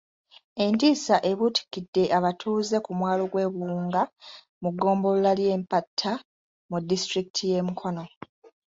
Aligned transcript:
Entiisa 0.63 1.15
ebuutikidde 1.31 2.03
abatuuze 2.17 2.77
ku 2.85 2.91
mwalo 2.99 3.23
gw'e 3.31 3.45
Buwunga 3.53 4.01
mu 4.61 4.69
ggombolola 4.73 5.31
y'eMpatta 5.45 6.11
mu 6.69 6.77
disitulikiti 6.89 7.43
ye 7.51 7.59
Mukono. 7.67 8.03